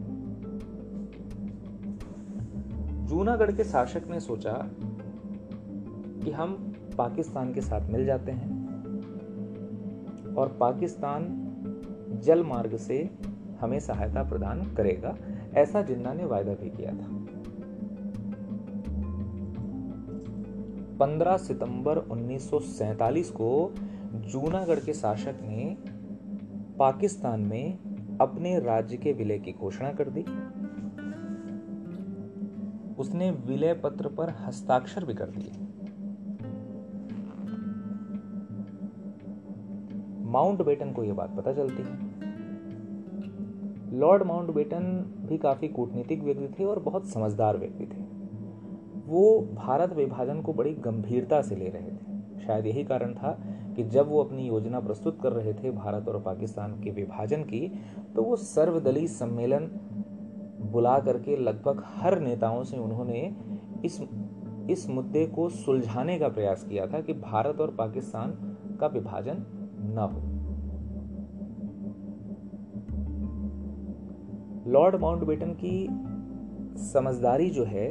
जूनागढ़ 3.06 3.52
के 3.52 3.64
शासक 3.64 4.02
ने 4.10 4.20
सोचा 4.20 4.70
कि 6.24 6.30
हम 6.30 6.74
पाकिस्तान 6.98 7.54
के 7.54 7.60
साथ 7.60 7.90
मिल 7.90 8.06
जाते 8.06 8.32
हैं 8.32 8.56
और 10.34 10.48
पाकिस्तान 10.48 11.42
जल 12.24 12.44
मार्ग 12.44 12.76
से 12.76 13.10
हमें 13.60 13.80
सहायता 13.80 14.22
प्रदान 14.22 14.74
करेगा। 14.74 15.16
ऐसा 15.54 15.82
जिन्ना 15.82 16.12
ने 16.12 16.24
वायदा 16.24 16.52
भी 16.54 16.70
किया 16.70 16.90
था। 16.90 17.26
15 20.96 21.36
सितंबर 21.36 21.98
1947 21.98 23.30
को 23.30 23.74
जूनागढ़ 24.14 24.80
के 24.80 24.92
शासक 24.92 25.34
ने 25.42 25.76
पाकिस्तान 26.78 27.40
में 27.40 27.78
अपने 28.20 28.58
राज्य 28.58 28.96
के 28.96 29.12
विलय 29.12 29.38
की 29.38 29.52
घोषणा 29.52 29.92
कर 29.92 30.08
दी। 30.08 30.24
उसने 32.98 33.30
विलय 33.30 33.74
पत्र 33.74 34.08
पर 34.08 34.30
हस्ताक्षर 34.30 35.04
भी 35.04 35.14
कर 35.14 35.26
दिए। 35.26 35.52
माउंट 40.22 40.62
बेटन 40.62 40.92
को 40.92 41.04
यह 41.04 41.14
बात 41.14 41.36
पता 41.36 41.52
चलती 41.52 41.82
है। 41.82 42.16
लॉर्ड 43.98 44.22
माउंट 44.22 44.50
बेटन 44.50 45.14
भी 45.28 45.38
काफ़ी 45.38 45.68
कूटनीतिक 45.68 46.22
व्यक्ति 46.22 46.48
थे 46.48 46.64
और 46.64 46.78
बहुत 46.78 47.06
समझदार 47.06 47.56
व्यक्ति 47.58 47.84
थे। 47.84 48.04
वो 49.06 49.40
भारत 49.54 49.92
विभाजन 49.92 50.42
को 50.42 50.52
बड़ी 50.52 50.74
गंभीरता 50.74 51.42
से 51.42 51.56
ले 51.56 51.68
रहे 51.68 51.90
थे। 51.90 52.16
शायद 52.46 52.66
यही 52.66 52.84
कारण 52.84 53.14
था 53.14 53.38
कि 53.76 53.84
जब 53.84 54.08
वो 54.08 54.24
अपनी 54.24 54.46
योजना 54.46 54.80
प्रस्तुत 54.80 55.20
कर 55.20 55.32
रहे 55.32 55.54
थे 55.54 55.70
भारत 55.70 56.08
और 56.08 56.20
पाकिस्तान 56.20 56.80
के 56.80 56.90
विभाजन 56.90 57.42
की 57.42 57.80
तो 58.16 58.22
वो 58.22 58.36
सर्वदलीय 58.36 59.06
सम्मेलन 59.06 59.70
बुला 60.60 60.98
करके 60.98 61.36
लगभग 61.36 61.82
हर 61.86 62.20
नेताओं 62.20 62.64
से 62.64 62.78
उन्होंने 62.78 63.36
इस 63.84 64.02
इस 64.70 64.88
मुद्दे 64.88 65.26
को 65.26 65.48
सुलझाने 65.48 66.18
का 66.18 66.28
प्रयास 66.28 66.64
किया 66.64 66.86
था 66.86 67.00
कि 67.00 67.12
भारत 67.12 67.60
और 67.60 67.70
पाकिस्तान 67.70 68.30
का 68.80 68.86
विभाजन 68.86 69.36
न 69.80 69.98
हो। 69.98 70.36
लॉर्ड 74.70 74.96
माउंटबेटन 74.96 75.50
की 75.64 75.88
समझदारी 76.84 77.50
जो 77.50 77.64
है, 77.64 77.90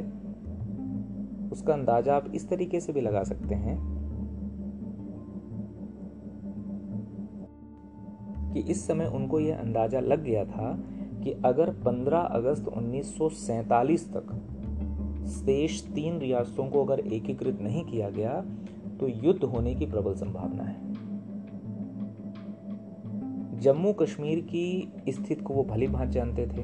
उसका 1.52 1.72
अंदाज़ा 1.72 2.16
आप 2.16 2.32
इस 2.34 2.48
तरीके 2.48 2.80
से 2.80 2.92
भी 2.92 3.00
लगा 3.00 3.22
सकते 3.22 3.54
हैं 3.54 3.96
कि 8.52 8.60
इस 8.60 8.86
समय 8.86 9.06
उनको 9.06 9.40
यह 9.40 9.58
अंदाज़ा 9.58 10.00
लग 10.00 10.24
गया 10.24 10.44
था 10.44 10.82
कि 11.26 11.32
अगर 11.44 11.70
15 11.70 12.18
अगस्त 12.18 12.68
1947 12.68 14.12
तक 14.16 14.26
शेष 15.26 15.82
तीन 15.82 16.18
रियासतों 16.18 16.68
को 16.68 16.84
अगर 16.84 17.00
एकीकृत 17.00 17.60
नहीं 17.60 17.84
किया 17.84 18.10
गया 18.10 18.44
तो 19.00 19.08
युद्ध 19.08 19.44
होने 19.44 19.74
की 19.74 19.86
प्रबल 19.86 20.14
संभावना 20.14 20.62
है। 20.62 20.92
जम्मू 23.60 23.92
कश्मीर 23.92 24.40
की 24.40 24.92
स्थिति 25.08 25.34
को 25.34 25.54
वो 25.54 25.64
भली 25.64 25.86
भांत 25.86 26.10
जानते 26.10 26.46
थे। 26.46 26.62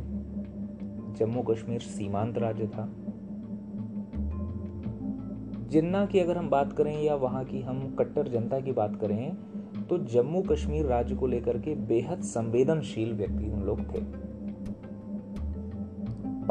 जम्मू 1.18 1.42
कश्मीर 1.42 1.80
सीमांत 1.80 2.38
राज्य 2.38 2.66
था। 2.66 2.92
जिन्ना 5.68 6.06
की 6.06 6.18
अगर 6.18 6.38
हम 6.38 6.50
बात 6.50 6.72
करें 6.72 7.02
या 7.02 7.14
वहाँ 7.14 7.44
की 7.44 7.60
हम 7.60 7.96
कट्टर 7.98 8.28
जनता 8.28 8.60
की 8.60 8.72
बात 8.72 8.96
करें 8.96 9.36
तो 9.90 9.98
जम्मू 9.98 10.42
कश्मीर 10.42 10.86
राज्य 10.86 11.16
को 11.16 11.26
लेकर 11.26 11.58
के 11.58 11.74
बेहद 11.74 12.22
संवेदनशील 12.22 13.12
व्यक्ति 13.12 13.50
उन 13.50 13.60
लोग 13.60 13.80
थे। 13.80 14.21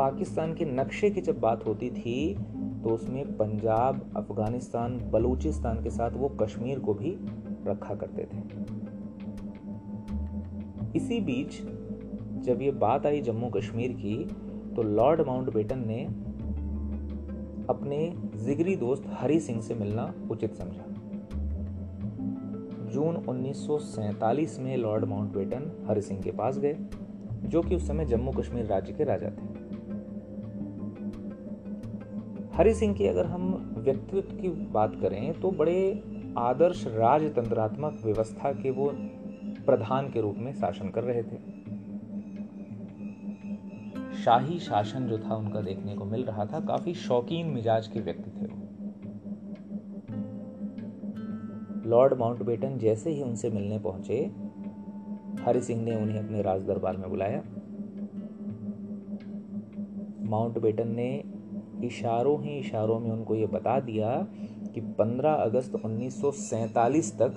पाकिस्तान 0.01 0.53
के 0.53 0.65
नक्शे 0.65 1.09
की 1.09 1.21
जब 1.21 1.39
बात 1.39 1.65
होती 1.65 1.89
थी 1.89 2.35
तो 2.83 2.89
उसमें 2.89 3.37
पंजाब, 3.37 4.13
अफ़गानिस्तान, 4.17 4.97
बलूचिस्तान 5.11 5.83
के 5.83 5.89
साथ 5.89 6.11
वो 6.11 6.29
कश्मीर 6.29 6.79
को 6.79 6.93
भी 6.93 7.11
रखा 7.67 7.95
करते 7.95 8.23
थे। 8.23 8.39
इसी 10.95 11.19
बीच, 11.19 11.61
जब 12.45 12.61
ये 12.61 12.71
बात 12.71 13.05
आई 13.05 13.21
जम्मू 13.21 13.49
कश्मीर 13.49 13.91
की 13.91 14.17
तो 14.75 14.83
लॉर्ड 14.83 15.21
माउंटबेटन 15.21 15.83
ने 15.87 16.03
अपने 17.69 18.13
जिगरी 18.45 18.75
दोस्त 18.75 19.03
हरि 19.07 19.39
सिंह 19.39 19.61
से 19.61 19.75
मिलना 19.75 20.13
उचित 20.31 20.55
समझा। 20.55 20.85
जून 22.91 23.15
1947 23.15 24.59
में 24.59 24.77
लॉर्ड 24.77 25.05
माउंटबेटन 25.05 25.71
हरि 25.89 26.01
सिंह 26.01 26.21
के 26.21 26.31
पास 26.31 26.59
गए, 26.59 26.77
जो 27.43 27.61
कि 27.61 27.75
उस 27.75 27.87
समय 27.87 28.05
जम्मू 28.05 28.31
कश्मीर 28.31 28.65
राज्य 28.65 28.93
के 28.93 29.03
राजा 29.03 29.29
थे। 29.29 29.60
हरि 32.61 32.73
सिंह 32.73 32.93
की 32.93 33.05
अगर 33.07 33.25
हम 33.25 33.75
व्यक्तित्व 33.77 34.35
की 34.37 34.49
बात 34.71 34.95
करें 35.01 35.39
तो 35.41 35.51
बड़े 35.51 36.03
आदर्श 36.37 36.83
राजतंत्रात्मक 36.87 38.01
व्यवस्था 38.05 38.51
के 38.51 38.71
वो 38.71 38.89
प्रधान 39.65 40.09
के 40.09 40.21
रूप 40.21 40.35
में 40.37 40.53
शासन 40.53 40.89
कर 40.89 41.03
रहे 41.03 41.23
थे। 41.23 41.37
शाही 44.15 44.59
शासन 44.59 45.07
जो 45.07 45.17
था, 45.17 45.35
उनका 45.35 45.61
देखने 45.61 45.95
को 45.95 46.05
मिल 46.05 46.23
रहा 46.23 46.45
था। 46.45 46.59
काफ़ी 46.59 46.93
शौकीन 46.93 47.47
मिजाज 47.47 47.87
के 47.87 47.99
व्यक्ति 47.99 48.31
थे 48.31 48.49
लॉर्ड 51.89 52.13
माउंटबेटन 52.13 52.77
जैसे 52.77 53.09
ही 53.09 53.21
उनसे 53.21 53.49
मिलने 53.49 53.79
पहुँचे, 53.79 54.23
हरि 55.43 55.61
सिंह 55.61 55.83
ने 55.83 55.95
उन्हें 55.95 56.19
अपने 56.19 56.41
राज 56.41 56.63
दरबार 56.63 56.97
में 56.97 57.09
बुलाया। 57.09 57.43
माउंटबेटन 60.29 60.87
ने 60.87 61.40
इशारों 61.83 62.43
ही 62.43 62.49
इशारों 62.49 62.99
में 62.99 63.11
उनको 63.11 63.35
ये 63.35 63.45
बता 63.45 63.79
दिया 63.79 64.27
कि 64.73 64.81
15 64.81 65.33
अगस्त 65.33 65.75
1947 65.75 67.19
तक 67.21 67.33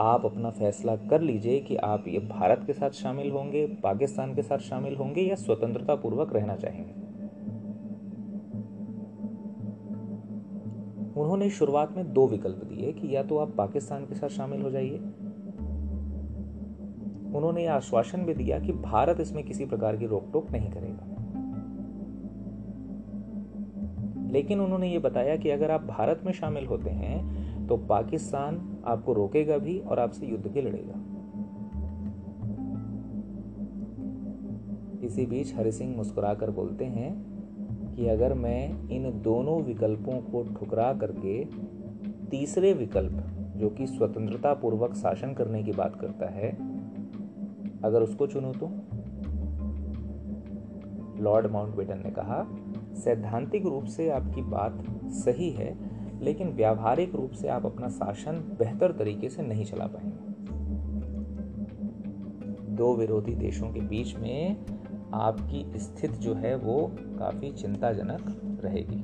आप 0.00 0.24
अपना 0.24 0.50
फैसला 0.50 0.96
कर 0.96 1.20
लीजिए 1.20 1.60
कि 1.60 1.76
आप 1.76 2.04
ये 2.08 2.18
भारत 2.18 2.62
के 2.66 2.72
साथ 2.72 2.90
शामिल 2.90 3.30
होंगे, 3.30 3.66
पाकिस्तान 3.66 4.34
के 4.34 4.42
साथ 4.42 4.58
शामिल 4.58 4.96
होंगे 4.96 5.22
या 5.22 5.34
स्वतंत्रता 5.34 5.94
पूर्वक 5.94 6.34
रहना 6.36 6.56
चाहेंगे। 6.56 7.10
उन्होंने 11.20 11.50
शुरुआत 11.50 11.96
में 11.96 12.12
दो 12.12 12.26
विकल्प 12.26 12.56
दिए 12.56 12.92
कि 12.92 13.16
या 13.16 13.22
तो 13.22 13.38
आप 13.38 13.54
पाकिस्तान 13.56 14.04
के 14.04 14.14
साथ 14.14 14.28
शामिल 14.28 14.62
हो 14.62 14.70
जाइए। 14.70 14.98
उन्होंने 17.36 17.66
आश्वासन 17.66 18.22
भी 18.22 18.34
दिया 18.34 18.58
कि 18.58 18.72
भारत 18.72 19.20
इसमें 19.20 19.44
किसी 19.44 19.66
प्रकार 19.66 19.96
की 19.96 20.06
रोक 20.06 20.24
टोक 20.32 20.50
नहीं 20.50 20.70
करेगा। 20.70 21.19
लेकिन 24.30 24.60
उन्होंने 24.60 24.88
ये 24.88 24.98
बताया 24.98 25.36
कि 25.36 25.50
अगर 25.50 25.70
आप 25.70 25.84
भारत 25.84 26.20
में 26.24 26.32
शामिल 26.32 26.66
होते 26.66 26.90
हैं 26.90 27.66
तो 27.66 27.76
पाकिस्तान 27.76 28.78
आपको 28.84 29.12
रोकेगा 29.12 29.58
भी 29.58 29.78
और 29.78 29.98
आपसे 29.98 30.26
युद्ध 30.26 30.46
भी 30.46 30.62
लड़ेगा। 30.62 31.04
इसी 35.06 35.26
बीच 35.26 35.54
हरि 35.54 35.72
सिंह 35.72 35.96
मुस्कुराकर 35.96 36.50
बोलते 36.50 36.84
हैं 36.84 37.12
कि 37.94 38.08
अगर 38.08 38.34
मैं 38.34 38.88
इन 38.88 39.22
दोनों 39.22 39.62
विकल्पों 39.62 40.12
को 40.12 40.42
ठुकरा 40.42 40.92
करके 40.92 41.44
तीसरे 42.26 42.72
विकल्प, 42.72 43.24
जो 43.56 43.70
कि 43.70 43.86
स्वतंत्रता 43.86 44.54
पूर्वक 44.54 44.94
शासन 44.94 45.32
करने 45.32 45.62
की 45.62 45.72
बात 45.72 45.96
करता 45.96 46.26
है, 46.26 46.50
अगर 47.84 48.02
उसको 48.02 48.26
चुनूं 48.26 48.52
तो? 48.52 48.70
लॉर्ड 51.22 51.46
माउंटबेटन 51.46 51.98
ने 51.98 52.10
कहा 52.10 52.46
सैद्धांतिक 52.94 53.66
रूप 53.66 53.84
से 53.84 54.10
आपकी 54.10 54.42
बात 54.42 54.82
सही 55.06 55.50
है, 55.50 55.78
लेकिन 56.22 56.48
व्यावहारिक 56.48 57.14
रूप 57.14 57.30
से 57.30 57.48
आप 57.48 57.66
अपना 57.66 57.88
शासन 57.88 58.56
बेहतर 58.58 58.92
तरीके 58.92 59.28
से 59.28 59.42
नहीं 59.42 59.64
चला 59.64 59.86
पाएँगे। 59.86 60.28
दो 62.72 62.96
विरोधी 62.96 63.34
देशों 63.34 63.72
के 63.72 63.80
बीच 63.80 64.16
में 64.16 64.56
आपकी 65.14 65.78
स्थिति 65.78 66.18
जो 66.18 66.34
है 66.34 66.56
वो 66.56 66.92
काफ़ी 66.96 67.50
चिंताजनक 67.50 68.60
रहेगी। 68.64 69.00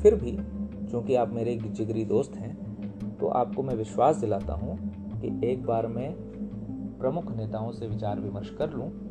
फिर 0.00 0.14
भी, 0.14 0.32
चूँकि 0.90 1.14
आप 1.14 1.32
मेरे 1.32 1.56
जिगरी 1.56 2.04
दोस्त 2.04 2.36
हैं 2.36 3.16
तो 3.16 3.28
आपको 3.28 3.62
मैं 3.62 3.74
विश्वास 3.74 4.16
दिलाता 4.16 4.52
हूँ 4.52 4.76
कि 5.20 5.52
एक 5.52 5.64
बार 5.66 5.86
मैं 5.86 6.12
प्रमुख 6.98 7.36
नेताओं 7.36 7.72
से 7.72 7.86
विचार 7.86 8.20
विमर्श 8.20 8.50
कर 8.50 8.70
लूँ 8.70 9.09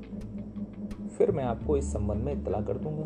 फिर 1.20 1.32
मैं 1.32 1.44
आपको 1.44 1.78
इस 1.78 1.94
संबंध 1.94 2.24
में 2.24 2.34
इतला 2.34 2.62
कर 2.62 2.78
दूँगा। 2.78 3.04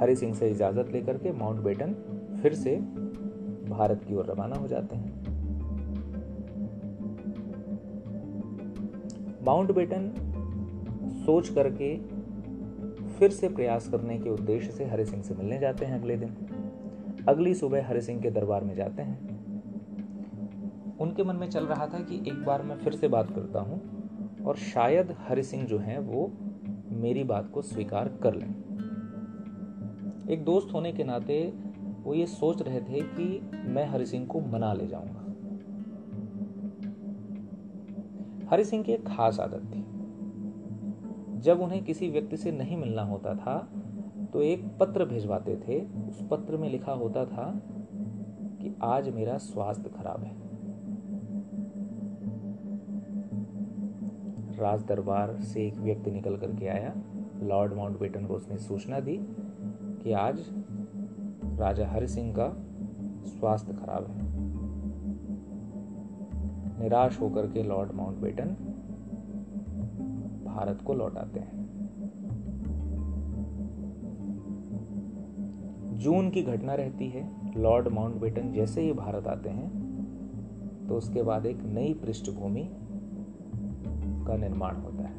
हरि 0.00 0.16
सिंह 0.16 0.34
से 0.34 0.50
इजाज़त 0.50 0.88
लेकर 0.92 1.16
के 1.16 1.32
माउंट 1.32 1.60
बेटन 1.60 1.92
फिर 2.42 2.54
से 2.54 2.76
भारत 3.68 4.04
की 4.04 4.14
ओर 4.14 4.26
रवाना 4.26 4.56
हो 4.56 4.66
जाते 4.66 4.96
हैं। 4.96 5.20
माउंट 9.44 9.72
बेटन 9.72 10.12
सोच 11.26 11.48
करके 11.48 11.96
फिर 13.08 13.30
से 13.30 13.48
प्रयास 13.48 13.88
करने 13.88 14.18
के 14.18 14.30
उद्देश्य 14.30 14.72
से 14.72 14.84
हरि 14.84 15.04
सिंह 15.04 15.22
से 15.22 15.34
मिलने 15.34 15.58
जाते 15.58 15.84
हैं 15.84 16.00
अगले 16.00 16.16
दिन। 16.16 16.36
अगली 17.28 17.54
सुबह 17.54 17.88
हरि 17.88 18.00
सिंह 18.00 18.20
के 18.20 18.30
दरबार 18.30 18.64
में 18.64 18.74
जाते 18.74 19.02
हैं। 19.02 19.29
उनके 21.00 21.24
मन 21.24 21.36
में 21.36 21.48
चल 21.50 21.66
रहा 21.66 21.86
था 21.86 21.98
कि 22.00 22.16
एक 22.28 22.44
बार 22.44 22.62
मैं 22.62 22.76
फिर 22.76 22.92
से 22.92 23.08
बात 23.08 23.30
करता 23.30 23.60
हूँ 23.60 23.80
और 24.46 24.56
शायद 24.56 25.14
हरि 25.18 25.42
सिंह 25.42 25.64
जो 25.66 25.78
हैं 25.78 25.98
वो 25.98 26.30
मेरी 26.92 27.24
बात 27.24 27.50
को 27.50 27.62
स्वीकार 27.62 28.08
कर 28.22 28.34
लें। 28.34 28.54
एक 30.30 30.44
दोस्त 30.44 30.74
होने 30.74 30.92
के 30.92 31.04
नाते 31.04 31.54
वो 32.02 32.14
ये 32.14 32.26
सोच 32.26 32.62
रहे 32.62 32.80
थे 32.80 33.00
कि 33.00 33.50
मैं 33.66 33.86
हरि 33.86 34.06
सिंह 34.06 34.26
को 34.26 34.40
मना 34.40 34.72
ले 34.72 34.86
जाऊँगा। 34.86 35.26
हरि 38.50 38.64
सिंह 38.64 38.82
की 38.84 38.92
एक 38.92 39.06
खास 39.08 39.40
आदत 39.40 39.70
थी। 39.74 39.84
जब 41.40 41.60
उन्हें 41.60 41.84
किसी 41.84 42.10
व्यक्ति 42.10 42.36
से 42.36 42.52
नहीं 42.52 42.76
मिलना 42.76 43.02
होता 43.02 43.34
था 43.34 43.58
तो 44.32 44.42
एक 44.42 44.64
पत्र 44.80 45.04
भेजवाते 45.04 45.56
थे। 45.56 45.80
उस 46.08 46.28
पत्र 46.30 46.56
में 46.56 46.68
लिखा 46.70 46.92
होता 46.92 47.24
था 47.24 47.52
कि 48.62 48.74
आज 48.82 49.08
मेरा 49.08 49.36
स्वास्थ्य 49.38 49.90
खराब 49.90 50.24
है। 50.24 50.39
राज 54.60 54.84
दरबार 54.84 55.34
से 55.40 55.66
एक 55.66 55.78
व्यक्ति 55.78 56.10
निकल 56.10 56.36
करके 56.36 56.66
आया, 56.66 56.94
लॉर्ड 57.42 57.72
माउंटबेटन 57.72 58.26
को 58.26 58.34
उसने 58.34 58.56
सूचना 58.58 59.00
दी 59.00 59.16
कि 60.02 60.12
आज 60.12 60.44
राजा 61.58 61.88
हरि 61.88 62.08
सिंह 62.08 62.32
का 62.38 62.48
स्वास्थ्य 63.28 63.72
खराब 63.72 64.06
है। 64.10 64.28
निराश 66.80 67.20
होकर 67.20 67.46
के 67.46 67.62
लॉर्ड 67.62 67.92
माउंटबेटन 67.92 68.54
भारत 70.46 70.82
को 70.82 70.94
लौट 70.94 71.16
आते 71.16 71.40
हैं। 71.40 71.58
जून 75.98 76.30
की 76.30 76.42
घटना 76.42 76.74
रहती 76.74 77.08
है, 77.08 77.28
लॉर्ड 77.56 77.88
माउंटबेटन 77.88 78.52
जैसे 78.52 78.80
ही 78.80 78.92
भारत 78.92 79.26
आते 79.26 79.48
हैं 79.48 79.68
तो 80.88 80.94
उसके 80.94 81.22
बाद 81.22 81.46
एक 81.46 81.62
नई 81.62 81.92
पृष्ठभूमि 81.94 82.68
का 84.30 84.36
निर्माण 84.36 84.76
होता 84.76 85.08
है। 85.08 85.18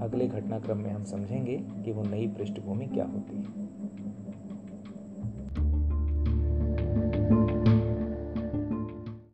अगले 0.00 0.26
घटनाक्रम 0.28 0.78
में 0.78 0.90
हम 0.90 1.04
समझेंगे 1.04 1.56
कि 1.84 1.92
वो 1.92 2.02
नई 2.02 2.26
पृष्ठभूमि 2.28 2.86
क्या 2.86 3.04
होती 3.04 3.36
है। 3.36 3.68